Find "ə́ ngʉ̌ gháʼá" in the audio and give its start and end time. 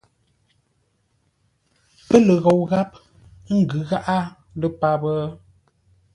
3.49-4.19